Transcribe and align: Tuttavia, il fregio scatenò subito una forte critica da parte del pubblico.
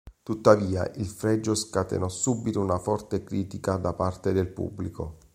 Tuttavia, 0.23 0.89
il 0.95 1.05
fregio 1.05 1.53
scatenò 1.53 2.09
subito 2.09 2.59
una 2.59 2.79
forte 2.79 3.23
critica 3.23 3.75
da 3.75 3.93
parte 3.93 4.33
del 4.33 4.47
pubblico. 4.47 5.17